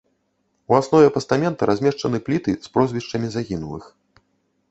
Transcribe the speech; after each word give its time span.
У 0.71 0.75
аснове 0.77 1.09
пастамента 1.17 1.67
размешчаны 1.71 2.21
пліты 2.29 2.51
з 2.65 2.71
прозвішчамі 2.77 3.27
загінулых. 3.35 3.83